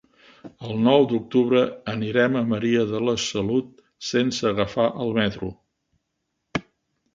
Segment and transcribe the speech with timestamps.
[0.69, 1.61] El nou d'octubre
[1.93, 3.71] anirem a Maria de la Salut
[4.13, 5.53] sense agafar el metro.